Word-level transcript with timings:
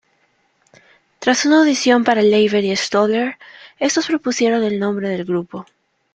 Tras 1.19 1.45
una 1.45 1.59
audición 1.59 2.03
para 2.03 2.23
Leiber 2.23 2.63
y 2.65 2.75
Stoller, 2.75 3.37
estos 3.77 4.07
propusieron 4.07 4.63
el 4.63 4.79
nombre 4.79 5.09
del 5.09 5.25
grupo. 5.25 5.67